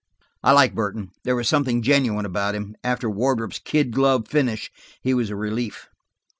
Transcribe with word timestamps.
I 0.43 0.51
liked 0.53 0.73
Burton. 0.73 1.11
There 1.25 1.35
was 1.35 1.47
something 1.47 1.83
genuine 1.83 2.25
about 2.25 2.55
him; 2.55 2.75
after 2.83 3.07
Wardrop's 3.07 3.59
kid 3.59 3.91
glove 3.91 4.27
finish, 4.27 4.71
he 4.99 5.13
was 5.13 5.29
a 5.29 5.35
relief. 5.35 5.89